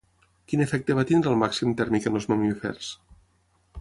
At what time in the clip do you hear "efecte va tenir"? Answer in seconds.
0.65-1.29